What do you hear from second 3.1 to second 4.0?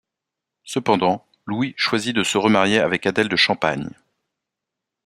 de Champagne.